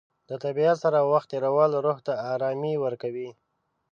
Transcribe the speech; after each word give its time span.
د 0.29 0.31
طبیعت 0.43 0.77
سره 0.83 0.99
وخت 1.11 1.27
تېرول 1.33 1.71
روح 1.85 1.97
ته 2.05 2.13
ارامي 2.33 2.73
ورکوي. 2.83 3.29